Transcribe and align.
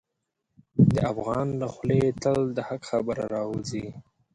د 0.91 0.93
افغان 1.11 1.47
له 1.61 1.67
خولې 1.73 2.01
تل 2.23 2.39
د 2.55 2.57
حق 2.67 2.81
خبره 2.91 3.23
راوځي. 3.35 3.85